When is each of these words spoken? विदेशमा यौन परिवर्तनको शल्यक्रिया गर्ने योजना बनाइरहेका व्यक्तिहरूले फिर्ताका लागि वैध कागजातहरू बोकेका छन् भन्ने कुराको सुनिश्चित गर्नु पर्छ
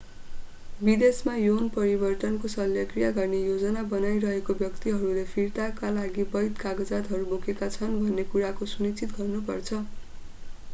विदेशमा 0.79 1.33
यौन 1.39 1.67
परिवर्तनको 1.75 2.49
शल्यक्रिया 2.53 3.11
गर्ने 3.17 3.41
योजना 3.41 3.83
बनाइरहेका 3.91 4.57
व्यक्तिहरूले 4.63 5.27
फिर्ताका 5.35 5.93
लागि 5.99 6.27
वैध 6.33 6.59
कागजातहरू 6.65 7.31
बोकेका 7.31 7.71
छन् 7.79 7.97
भन्ने 8.01 8.29
कुराको 8.35 8.73
सुनिश्चित 8.75 9.17
गर्नु 9.21 9.47
पर्छ 9.47 9.85